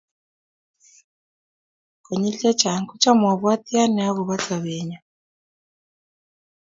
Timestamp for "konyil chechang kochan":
2.05-3.21